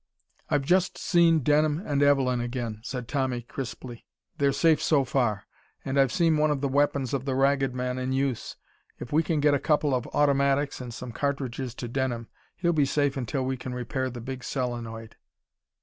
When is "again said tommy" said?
2.41-3.43